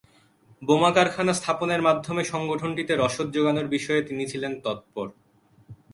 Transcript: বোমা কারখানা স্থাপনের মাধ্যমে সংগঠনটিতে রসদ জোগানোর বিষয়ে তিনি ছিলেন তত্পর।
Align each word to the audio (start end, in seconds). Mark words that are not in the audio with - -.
বোমা 0.61 0.89
কারখানা 0.95 1.33
স্থাপনের 1.33 1.81
মাধ্যমে 1.81 2.23
সংগঠনটিতে 2.23 2.93
রসদ 2.95 3.27
জোগানোর 3.31 3.67
বিষয়ে 3.67 4.01
তিনি 4.03 4.23
ছিলেন 4.27 4.53
তত্পর। 4.63 5.07